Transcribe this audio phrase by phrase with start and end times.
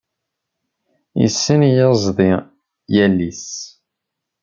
[1.25, 2.15] Issen yiẓḍi
[2.95, 3.47] yall-is.